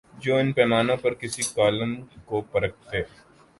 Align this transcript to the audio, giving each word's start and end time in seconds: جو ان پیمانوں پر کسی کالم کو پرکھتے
جو 0.13 0.35
ان 0.35 0.51
پیمانوں 0.51 0.95
پر 0.97 1.13
کسی 1.13 1.41
کالم 1.55 1.91
کو 2.25 2.41
پرکھتے 2.51 3.01